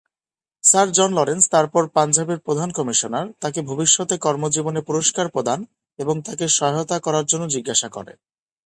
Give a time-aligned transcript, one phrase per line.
[0.63, 5.59] Sir John Lawrence, তারপর পাঞ্জাবের প্রধান কমিশনার, তাকে ভবিষ্যতে কর্মজীবনে পুরস্কার প্রদান
[5.99, 8.13] এবং তাকে সহায়তা করার জন্য জিজ্ঞাসা করে।